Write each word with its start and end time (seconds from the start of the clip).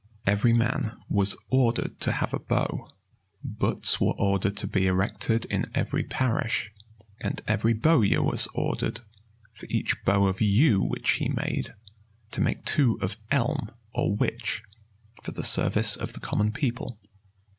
Every 0.25 0.51
man 0.51 0.97
was 1.09 1.37
ordered 1.51 1.99
to 1.99 2.11
have 2.11 2.33
a 2.33 2.39
bow;[v] 2.39 2.91
butts 3.43 4.01
were 4.01 4.15
ordered 4.17 4.57
to 4.57 4.65
be 4.67 4.87
erected 4.87 5.45
in 5.45 5.65
every 5.75 6.03
parish;[v*] 6.03 6.71
and 7.21 7.39
every 7.47 7.73
bowyer 7.73 8.23
was 8.23 8.47
ordered, 8.55 9.01
for 9.53 9.67
each 9.67 10.03
bow 10.03 10.25
of 10.25 10.41
yew 10.41 10.81
which 10.81 11.07
he 11.11 11.29
made, 11.29 11.75
to 12.31 12.41
make 12.41 12.65
two 12.65 12.97
of 12.99 13.15
elm 13.29 13.69
or 13.93 14.15
witch, 14.15 14.63
for 15.21 15.33
the 15.33 15.43
service 15.43 15.95
of 15.95 16.13
the 16.13 16.19
common 16.19 16.51
people. 16.51 16.97